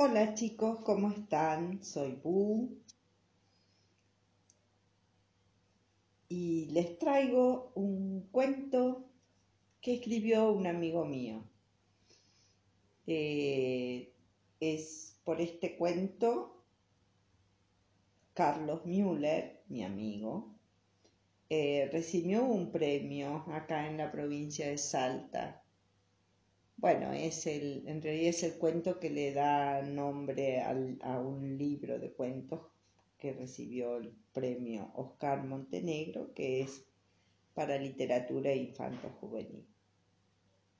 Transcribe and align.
Hola 0.00 0.32
chicos, 0.34 0.78
¿cómo 0.84 1.10
están? 1.10 1.82
Soy 1.82 2.20
Bu 2.22 2.78
y 6.28 6.66
les 6.66 7.00
traigo 7.00 7.72
un 7.74 8.28
cuento 8.30 9.10
que 9.80 9.94
escribió 9.94 10.52
un 10.52 10.68
amigo 10.68 11.04
mío. 11.04 11.42
Eh, 13.08 14.14
es 14.60 15.18
por 15.24 15.40
este 15.40 15.76
cuento 15.76 16.64
Carlos 18.34 18.86
Müller, 18.86 19.64
mi 19.66 19.82
amigo, 19.82 20.54
eh, 21.50 21.88
recibió 21.90 22.44
un 22.44 22.70
premio 22.70 23.44
acá 23.48 23.88
en 23.88 23.96
la 23.96 24.12
provincia 24.12 24.68
de 24.68 24.78
Salta 24.78 25.64
bueno, 26.78 27.12
es 27.12 27.46
el, 27.48 27.82
en 27.88 28.00
realidad 28.00 28.30
es 28.30 28.42
el 28.44 28.54
cuento 28.54 29.00
que 29.00 29.10
le 29.10 29.32
da 29.32 29.82
nombre 29.82 30.62
a 30.62 31.20
un 31.20 31.58
libro 31.58 31.98
de 31.98 32.12
cuentos 32.12 32.60
que 33.18 33.32
recibió 33.32 33.96
el 33.96 34.12
premio 34.32 34.92
Oscar 34.94 35.44
Montenegro, 35.44 36.32
que 36.34 36.60
es 36.60 36.84
para 37.52 37.76
literatura 37.78 38.54
infanto 38.54 39.10
juvenil. 39.20 39.66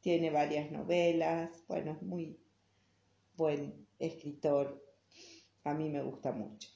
Tiene 0.00 0.30
varias 0.30 0.72
novelas, 0.72 1.62
bueno, 1.68 1.92
es 1.92 2.02
muy 2.02 2.40
buen 3.36 3.86
escritor, 4.00 4.84
a 5.62 5.74
mí 5.74 5.88
me 5.90 6.02
gusta 6.02 6.32
mucho. 6.32 6.68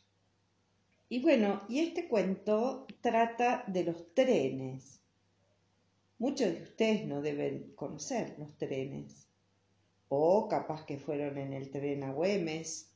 Y 1.08 1.20
bueno, 1.20 1.60
y 1.68 1.80
este 1.80 2.06
cuento 2.06 2.86
trata 3.00 3.64
de 3.66 3.82
los 3.82 4.14
trenes 4.14 4.97
Muchos 6.18 6.52
de 6.52 6.62
ustedes 6.62 7.06
no 7.06 7.22
deben 7.22 7.74
conocer 7.76 8.34
los 8.40 8.56
trenes. 8.58 9.28
O 10.08 10.48
capaz 10.48 10.84
que 10.84 10.98
fueron 10.98 11.38
en 11.38 11.52
el 11.52 11.70
tren 11.70 12.02
a 12.02 12.12
Güemes. 12.12 12.92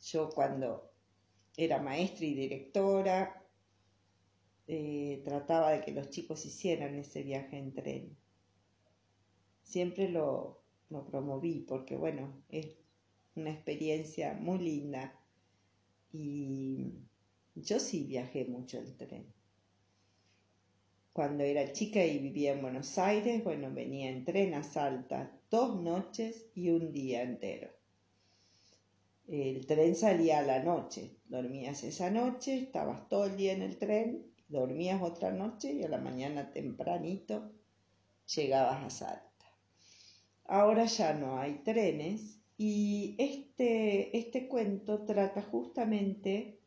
Yo 0.00 0.30
cuando 0.30 0.90
era 1.54 1.82
maestra 1.82 2.24
y 2.24 2.34
directora, 2.34 3.44
eh, 4.66 5.20
trataba 5.22 5.72
de 5.72 5.82
que 5.82 5.92
los 5.92 6.08
chicos 6.08 6.46
hicieran 6.46 6.94
ese 6.94 7.22
viaje 7.22 7.58
en 7.58 7.74
tren. 7.74 8.16
Siempre 9.62 10.08
lo, 10.08 10.62
lo 10.88 11.04
promoví 11.04 11.66
porque, 11.68 11.94
bueno, 11.94 12.42
es 12.48 12.74
una 13.34 13.50
experiencia 13.50 14.32
muy 14.32 14.60
linda. 14.60 15.20
Y 16.10 16.94
yo 17.54 17.78
sí 17.78 18.04
viajé 18.04 18.46
mucho 18.46 18.78
en 18.78 18.96
tren 18.96 19.43
cuando 21.14 21.44
era 21.44 21.72
chica 21.72 22.04
y 22.04 22.18
vivía 22.18 22.54
en 22.54 22.60
Buenos 22.60 22.98
Aires, 22.98 23.44
bueno, 23.44 23.72
venía 23.72 24.10
en 24.10 24.24
tren 24.24 24.52
a 24.52 24.64
Salta 24.64 25.30
dos 25.48 25.80
noches 25.80 26.46
y 26.56 26.70
un 26.70 26.92
día 26.92 27.22
entero. 27.22 27.70
El 29.28 29.64
tren 29.64 29.94
salía 29.94 30.40
a 30.40 30.42
la 30.42 30.64
noche, 30.64 31.12
dormías 31.28 31.84
esa 31.84 32.10
noche, 32.10 32.58
estabas 32.58 33.08
todo 33.08 33.26
el 33.26 33.36
día 33.36 33.52
en 33.52 33.62
el 33.62 33.78
tren, 33.78 34.26
dormías 34.48 35.00
otra 35.00 35.30
noche 35.30 35.72
y 35.72 35.84
a 35.84 35.88
la 35.88 35.98
mañana 35.98 36.50
tempranito 36.50 37.48
llegabas 38.34 38.82
a 38.84 38.90
Salta. 38.90 39.46
Ahora 40.46 40.86
ya 40.86 41.14
no 41.14 41.38
hay 41.38 41.62
trenes 41.62 42.40
y 42.58 43.14
este, 43.18 44.18
este 44.18 44.48
cuento 44.48 45.04
trata 45.04 45.42
justamente 45.42 46.58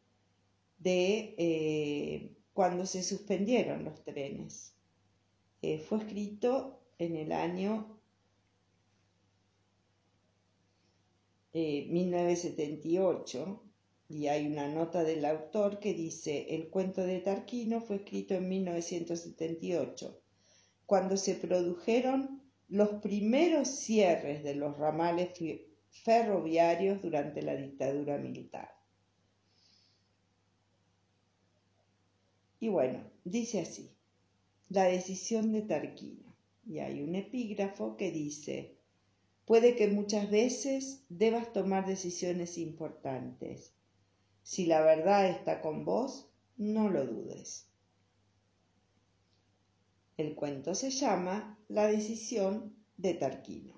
de 0.79 1.35
eh, 1.37 2.36
cuando 2.57 2.87
se 2.87 3.03
suspendieron 3.03 3.83
los 3.83 4.03
trenes. 4.03 4.73
Eh, 5.61 5.77
fue 5.77 5.99
escrito 5.99 6.81
en 6.97 7.15
el 7.15 7.31
año 7.31 7.99
1978 11.53 13.63
eh, 14.09 14.09
y 14.09 14.25
hay 14.25 14.47
una 14.47 14.67
nota 14.69 15.03
del 15.03 15.23
autor 15.25 15.77
que 15.77 15.93
dice, 15.93 16.47
el 16.55 16.71
cuento 16.71 17.03
de 17.03 17.19
Tarquino 17.19 17.79
fue 17.79 17.97
escrito 17.97 18.33
en 18.33 18.49
1978, 18.49 20.19
cuando 20.87 21.15
se 21.15 21.35
produjeron 21.35 22.41
los 22.69 22.89
primeros 23.03 23.67
cierres 23.67 24.43
de 24.43 24.55
los 24.55 24.75
ramales 24.79 25.29
ferroviarios 25.91 27.03
durante 27.03 27.43
la 27.43 27.55
dictadura 27.55 28.17
militar. 28.17 28.76
Y 32.59 32.69
bueno, 32.69 33.03
dice 33.23 33.61
así, 33.61 33.91
la 34.69 34.85
decisión 34.85 35.51
de 35.51 35.61
Tarquino. 35.61 36.35
Y 36.65 36.79
hay 36.79 37.01
un 37.01 37.15
epígrafo 37.15 37.95
que 37.95 38.11
dice, 38.11 38.77
puede 39.45 39.75
que 39.75 39.87
muchas 39.87 40.29
veces 40.29 41.05
debas 41.07 41.53
tomar 41.53 41.85
decisiones 41.85 42.57
importantes. 42.57 43.73
Si 44.43 44.65
la 44.65 44.81
verdad 44.81 45.29
está 45.29 45.61
con 45.61 45.85
vos, 45.85 46.29
no 46.57 46.89
lo 46.89 47.05
dudes. 47.05 47.69
El 50.17 50.35
cuento 50.35 50.73
se 50.73 50.89
llama 50.89 51.59
La 51.67 51.87
decisión 51.87 52.75
de 52.97 53.13
Tarquino. 53.13 53.77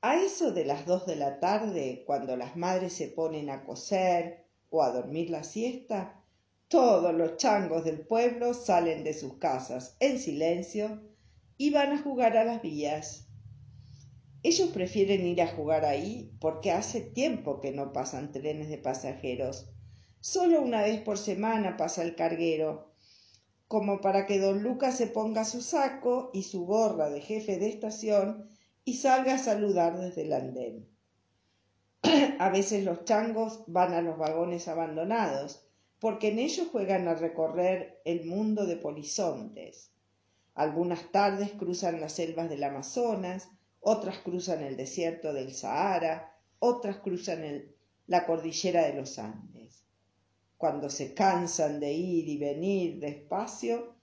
A 0.00 0.16
eso 0.16 0.50
de 0.52 0.64
las 0.64 0.86
dos 0.86 1.06
de 1.06 1.16
la 1.16 1.40
tarde, 1.40 2.04
cuando 2.06 2.36
las 2.36 2.56
madres 2.56 2.94
se 2.94 3.08
ponen 3.08 3.50
a 3.50 3.64
coser 3.64 4.49
o 4.70 4.82
a 4.82 4.90
dormir 4.90 5.30
la 5.30 5.44
siesta, 5.44 6.20
todos 6.68 7.12
los 7.12 7.36
changos 7.36 7.84
del 7.84 8.00
pueblo 8.00 8.54
salen 8.54 9.04
de 9.04 9.12
sus 9.12 9.34
casas 9.38 9.96
en 10.00 10.18
silencio 10.18 11.02
y 11.56 11.70
van 11.70 11.92
a 11.92 12.02
jugar 12.02 12.36
a 12.36 12.44
las 12.44 12.62
vías. 12.62 13.26
Ellos 14.42 14.70
prefieren 14.70 15.26
ir 15.26 15.42
a 15.42 15.48
jugar 15.48 15.84
ahí 15.84 16.32
porque 16.40 16.70
hace 16.70 17.00
tiempo 17.00 17.60
que 17.60 17.72
no 17.72 17.92
pasan 17.92 18.32
trenes 18.32 18.68
de 18.68 18.78
pasajeros. 18.78 19.68
Solo 20.20 20.62
una 20.62 20.82
vez 20.82 21.00
por 21.02 21.18
semana 21.18 21.76
pasa 21.76 22.02
el 22.02 22.14
carguero, 22.14 22.94
como 23.68 24.00
para 24.00 24.26
que 24.26 24.38
don 24.38 24.62
Lucas 24.62 24.96
se 24.96 25.06
ponga 25.06 25.44
su 25.44 25.60
saco 25.60 26.30
y 26.32 26.44
su 26.44 26.66
gorra 26.66 27.10
de 27.10 27.20
jefe 27.20 27.58
de 27.58 27.68
estación 27.68 28.48
y 28.84 28.94
salga 28.94 29.34
a 29.34 29.38
saludar 29.38 29.98
desde 29.98 30.22
el 30.22 30.32
andén. 30.32 30.89
A 32.40 32.48
veces 32.48 32.84
los 32.86 33.04
changos 33.04 33.64
van 33.66 33.92
a 33.92 34.00
los 34.00 34.16
vagones 34.16 34.66
abandonados, 34.66 35.62
porque 35.98 36.28
en 36.28 36.38
ellos 36.38 36.68
juegan 36.72 37.06
a 37.06 37.14
recorrer 37.14 38.00
el 38.06 38.24
mundo 38.24 38.64
de 38.64 38.76
polizontes. 38.76 39.90
Algunas 40.54 41.12
tardes 41.12 41.50
cruzan 41.50 42.00
las 42.00 42.14
selvas 42.14 42.48
del 42.48 42.64
Amazonas, 42.64 43.50
otras 43.80 44.20
cruzan 44.20 44.62
el 44.62 44.78
desierto 44.78 45.34
del 45.34 45.52
Sahara, 45.52 46.34
otras 46.60 46.96
cruzan 47.00 47.44
la 48.06 48.24
cordillera 48.24 48.86
de 48.86 48.94
los 48.94 49.18
Andes. 49.18 49.84
Cuando 50.56 50.88
se 50.88 51.12
cansan 51.12 51.78
de 51.78 51.92
ir 51.92 52.26
y 52.26 52.38
venir 52.38 53.00
despacio, 53.00 53.96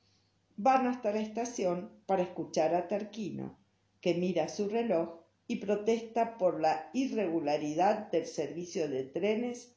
van 0.58 0.86
hasta 0.86 1.12
la 1.12 1.22
estación 1.22 1.90
para 2.06 2.22
escuchar 2.22 2.76
a 2.76 2.88
Tarquino, 2.88 3.58
que 4.00 4.14
mira 4.14 4.48
su 4.48 4.70
reloj 4.70 5.27
y 5.48 5.58
protesta 5.58 6.38
por 6.38 6.60
la 6.60 6.90
irregularidad 6.94 8.12
del 8.12 8.26
servicio 8.26 8.90
de 8.90 9.04
trenes 9.04 9.74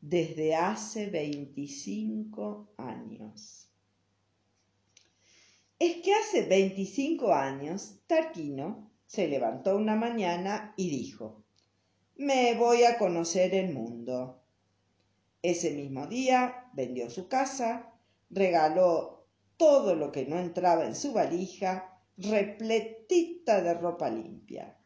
desde 0.00 0.54
hace 0.54 1.08
25 1.08 2.74
años. 2.76 3.68
Es 5.78 5.96
que 5.96 6.14
hace 6.14 6.42
25 6.46 7.32
años 7.32 8.00
Tarquino 8.06 8.90
se 9.06 9.28
levantó 9.28 9.76
una 9.76 9.96
mañana 9.96 10.74
y 10.76 10.90
dijo, 10.90 11.42
me 12.16 12.54
voy 12.54 12.84
a 12.84 12.98
conocer 12.98 13.54
el 13.54 13.72
mundo. 13.72 14.42
Ese 15.40 15.72
mismo 15.72 16.06
día 16.06 16.70
vendió 16.74 17.10
su 17.10 17.28
casa, 17.28 17.92
regaló 18.30 19.26
todo 19.56 19.96
lo 19.96 20.12
que 20.12 20.26
no 20.26 20.38
entraba 20.38 20.86
en 20.86 20.94
su 20.94 21.12
valija, 21.12 22.00
repletita 22.16 23.60
de 23.60 23.74
ropa 23.74 24.08
limpia. 24.10 24.78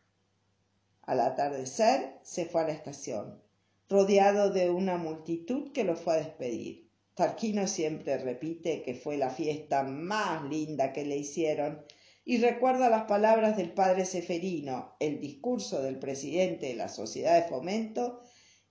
Al 1.06 1.20
atardecer 1.20 2.18
se 2.22 2.46
fue 2.46 2.62
a 2.62 2.66
la 2.66 2.72
estación, 2.72 3.40
rodeado 3.88 4.50
de 4.50 4.70
una 4.70 4.96
multitud 4.96 5.72
que 5.72 5.84
lo 5.84 5.94
fue 5.94 6.14
a 6.14 6.16
despedir. 6.16 6.90
Tarquino 7.14 7.68
siempre 7.68 8.18
repite 8.18 8.82
que 8.82 8.94
fue 8.94 9.16
la 9.16 9.30
fiesta 9.30 9.84
más 9.84 10.42
linda 10.50 10.92
que 10.92 11.04
le 11.04 11.16
hicieron 11.16 11.84
y 12.24 12.38
recuerda 12.38 12.90
las 12.90 13.04
palabras 13.04 13.56
del 13.56 13.72
padre 13.72 14.04
Seferino, 14.04 14.96
el 14.98 15.20
discurso 15.20 15.80
del 15.80 16.00
presidente 16.00 16.66
de 16.66 16.74
la 16.74 16.88
sociedad 16.88 17.40
de 17.40 17.48
fomento 17.48 18.20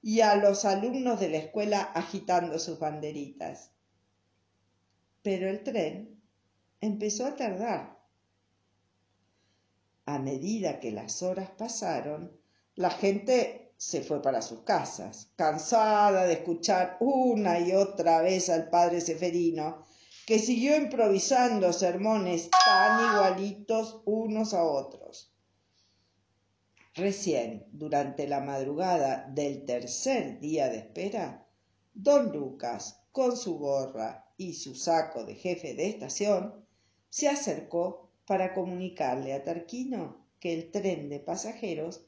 y 0.01 0.19
a 0.19 0.35
los 0.35 0.65
alumnos 0.65 1.21
de 1.21 1.29
la 1.29 1.37
escuela 1.37 1.81
agitando 1.81 2.59
sus 2.59 2.79
banderitas. 2.79 3.71
Pero 5.21 5.49
el 5.49 5.63
tren 5.63 6.21
empezó 6.81 7.25
a 7.25 7.37
tardar 7.37 7.94
a 10.05 10.19
medida 10.19 10.79
que 10.79 10.91
las 10.91 11.23
horas 11.23 11.49
pasaron, 11.57 12.31
la 12.75 12.91
gente 12.91 13.73
se 13.77 14.01
fue 14.01 14.21
para 14.21 14.41
sus 14.41 14.61
casas, 14.61 15.31
cansada 15.35 16.25
de 16.25 16.33
escuchar 16.33 16.97
una 16.99 17.59
y 17.59 17.73
otra 17.73 18.21
vez 18.21 18.49
al 18.49 18.69
padre 18.69 19.01
Seferino, 19.01 19.83
que 20.25 20.39
siguió 20.39 20.75
improvisando 20.75 21.71
sermones 21.73 22.49
tan 22.49 23.13
igualitos 23.13 24.01
unos 24.05 24.53
a 24.53 24.63
otros. 24.63 25.31
Recién, 26.95 27.65
durante 27.71 28.27
la 28.27 28.39
madrugada 28.39 29.27
del 29.29 29.65
tercer 29.65 30.39
día 30.39 30.69
de 30.69 30.77
espera, 30.77 31.45
don 31.93 32.31
Lucas, 32.31 33.01
con 33.11 33.35
su 33.35 33.57
gorra 33.57 34.31
y 34.37 34.53
su 34.53 34.75
saco 34.75 35.25
de 35.25 35.35
jefe 35.35 35.73
de 35.73 35.87
estación, 35.87 36.65
se 37.09 37.27
acercó 37.27 38.04
para 38.25 38.53
comunicarle 38.53 39.33
a 39.33 39.43
Tarquino 39.43 40.25
que 40.39 40.53
el 40.53 40.71
tren 40.71 41.09
de 41.09 41.19
pasajeros 41.19 42.05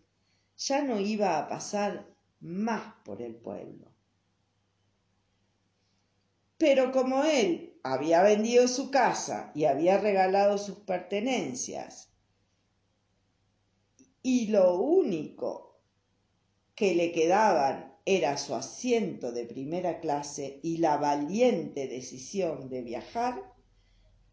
ya 0.57 0.81
no 0.81 0.99
iba 0.99 1.37
a 1.37 1.47
pasar 1.47 2.07
más 2.39 2.93
por 3.03 3.21
el 3.21 3.35
pueblo. 3.35 3.91
Pero 6.57 6.91
como 6.91 7.23
él 7.23 7.79
había 7.83 8.23
vendido 8.23 8.67
su 8.67 8.89
casa 8.89 9.51
y 9.53 9.65
había 9.65 9.99
regalado 9.99 10.57
sus 10.57 10.79
pertenencias 10.79 12.09
y 14.23 14.47
lo 14.47 14.75
único 14.75 15.79
que 16.75 16.95
le 16.95 17.11
quedaban 17.11 17.95
era 18.05 18.37
su 18.37 18.55
asiento 18.55 19.31
de 19.31 19.45
primera 19.45 19.99
clase 19.99 20.59
y 20.63 20.77
la 20.77 20.97
valiente 20.97 21.87
decisión 21.87 22.69
de 22.69 22.81
viajar, 22.81 23.41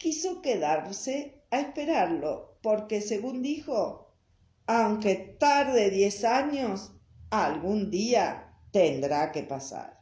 quiso 0.05 0.43
quedarse 0.43 1.47
a 1.51 1.61
esperarlo, 1.61 2.59
porque 2.61 3.01
según 3.01 3.41
dijo, 3.41 4.13
aunque 4.67 5.15
tarde 5.41 5.89
diez 5.89 6.25
años, 6.25 6.93
algún 7.31 7.91
día 7.91 8.55
tendrá 8.71 9.33
que 9.33 9.45
pasar. 9.45 9.99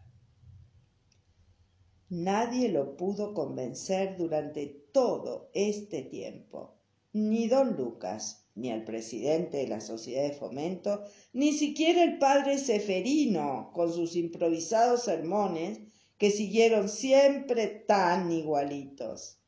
Nadie 2.09 2.69
lo 2.69 2.97
pudo 2.97 3.33
convencer 3.33 4.17
durante 4.17 4.67
todo 4.93 5.53
este 5.55 6.03
tiempo, 6.03 6.81
ni 7.13 7.47
don 7.47 7.77
Lucas, 7.77 8.49
ni 8.57 8.73
al 8.73 8.83
presidente 8.83 9.59
de 9.59 9.69
la 9.69 9.81
sociedad 9.81 10.25
de 10.25 10.33
fomento, 10.33 11.05
ni 11.33 11.53
siquiera 11.53 12.03
el 12.03 12.19
padre 12.19 12.59
Seferino, 12.59 13.71
con 13.73 13.93
sus 13.93 14.17
improvisados 14.17 15.05
sermones, 15.05 15.79
que 16.19 16.33
siguieron 16.33 16.89
siempre 16.89 17.69
tan 17.69 18.33
igualitos. 18.33 19.39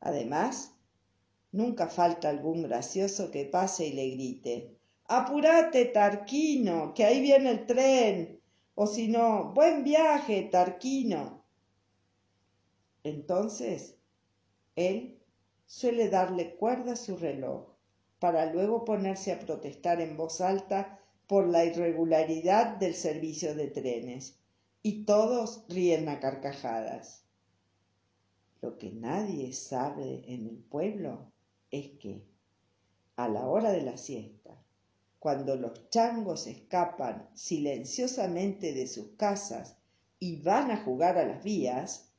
Además, 0.00 0.74
nunca 1.52 1.88
falta 1.88 2.28
algún 2.28 2.62
gracioso 2.62 3.30
que 3.30 3.44
pase 3.44 3.86
y 3.86 3.92
le 3.92 4.10
grite 4.10 4.80
Apúrate, 5.12 5.86
Tarquino, 5.86 6.94
que 6.94 7.04
ahí 7.04 7.20
viene 7.20 7.50
el 7.50 7.66
tren. 7.66 8.40
O 8.76 8.86
si 8.86 9.08
no, 9.08 9.52
buen 9.52 9.82
viaje, 9.82 10.42
Tarquino. 10.42 11.42
Entonces, 13.02 13.96
él 14.76 15.18
suele 15.66 16.10
darle 16.10 16.54
cuerda 16.54 16.92
a 16.92 16.96
su 16.96 17.16
reloj 17.16 17.70
para 18.20 18.52
luego 18.52 18.84
ponerse 18.84 19.32
a 19.32 19.40
protestar 19.40 20.00
en 20.00 20.16
voz 20.16 20.40
alta 20.40 21.00
por 21.26 21.48
la 21.48 21.64
irregularidad 21.64 22.76
del 22.76 22.94
servicio 22.94 23.56
de 23.56 23.66
trenes, 23.66 24.38
y 24.80 25.04
todos 25.06 25.64
ríen 25.68 26.08
a 26.08 26.20
carcajadas. 26.20 27.24
Lo 28.62 28.78
que 28.78 28.90
nadie 28.92 29.52
sabe 29.52 30.22
en 30.26 30.46
el 30.46 30.58
pueblo 30.58 31.32
es 31.70 31.90
que, 31.98 32.22
a 33.16 33.28
la 33.28 33.48
hora 33.48 33.72
de 33.72 33.82
la 33.82 33.96
siesta, 33.96 34.56
cuando 35.18 35.56
los 35.56 35.88
changos 35.90 36.46
escapan 36.46 37.28
silenciosamente 37.34 38.72
de 38.72 38.86
sus 38.86 39.08
casas 39.16 39.76
y 40.18 40.42
van 40.42 40.70
a 40.70 40.84
jugar 40.84 41.18
a 41.18 41.26
las 41.26 41.42
vías, 41.42 42.10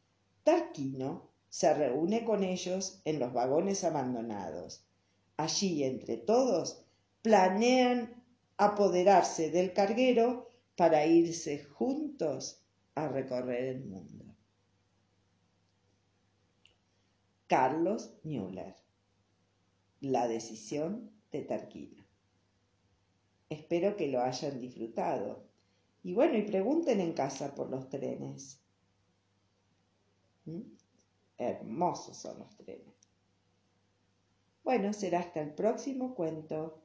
Tarquino 0.43 1.29
se 1.49 1.73
reúne 1.73 2.23
con 2.23 2.43
ellos 2.43 3.01
en 3.05 3.19
los 3.19 3.33
vagones 3.33 3.83
abandonados 3.83 4.85
Allí, 5.41 5.83
entre 5.83 6.17
todos, 6.17 6.83
planean 7.23 8.13
apoderarse 8.57 9.49
del 9.49 9.73
carguero 9.73 10.51
para 10.75 11.03
irse 11.07 11.63
juntos 11.63 12.61
a 12.93 13.07
recorrer 13.07 13.63
el 13.63 13.85
mundo. 13.85 14.25
Carlos 17.51 18.13
Müller. 18.23 18.77
La 19.99 20.29
decisión 20.29 21.11
de 21.33 21.41
Tarquino. 21.41 22.01
Espero 23.49 23.97
que 23.97 24.07
lo 24.07 24.21
hayan 24.21 24.61
disfrutado. 24.61 25.43
Y 26.01 26.13
bueno, 26.13 26.37
y 26.37 26.43
pregunten 26.43 27.01
en 27.01 27.11
casa 27.11 27.53
por 27.53 27.69
los 27.69 27.89
trenes. 27.89 28.61
¿Mm? 30.45 30.61
Hermosos 31.37 32.15
son 32.15 32.39
los 32.39 32.55
trenes. 32.55 32.95
Bueno, 34.63 34.93
será 34.93 35.19
hasta 35.19 35.41
el 35.41 35.53
próximo 35.53 36.15
cuento. 36.15 36.81